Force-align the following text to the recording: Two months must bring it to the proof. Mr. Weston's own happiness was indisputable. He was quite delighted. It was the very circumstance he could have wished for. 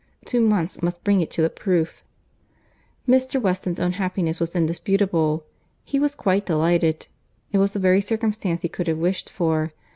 Two 0.25 0.41
months 0.41 0.81
must 0.81 1.03
bring 1.03 1.21
it 1.21 1.29
to 1.29 1.43
the 1.43 1.49
proof. 1.51 2.03
Mr. 3.07 3.39
Weston's 3.39 3.79
own 3.79 3.91
happiness 3.91 4.39
was 4.39 4.55
indisputable. 4.55 5.45
He 5.83 5.99
was 5.99 6.15
quite 6.15 6.43
delighted. 6.47 7.05
It 7.51 7.59
was 7.59 7.73
the 7.73 7.77
very 7.77 8.01
circumstance 8.01 8.63
he 8.63 8.67
could 8.67 8.87
have 8.87 8.97
wished 8.97 9.29
for. 9.29 9.73